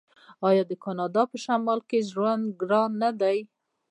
آیا 0.47 0.63
د 0.67 0.73
کاناډا 0.83 1.23
په 1.31 1.37
شمال 1.45 1.79
کې 1.89 2.07
ژوند 2.11 2.43
ګران 2.61 2.91
نه 3.03 3.09
دی؟ 3.21 3.37